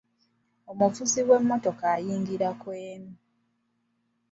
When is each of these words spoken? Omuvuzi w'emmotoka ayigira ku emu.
Omuvuzi 0.71 1.19
w'emmotoka 1.27 1.85
ayigira 1.95 2.49
ku 2.61 2.67
emu. 2.89 3.13